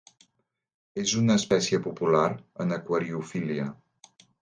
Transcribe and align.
És 1.01 1.13
una 1.19 1.35
espècie 1.41 1.81
popular 1.85 2.25
en 2.65 2.77
aquariofília. 2.81 3.73